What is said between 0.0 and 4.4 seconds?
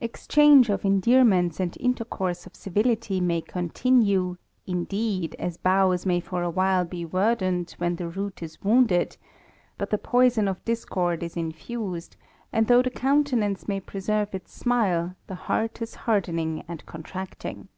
Exchange of endearments and intercourse of civility may continue,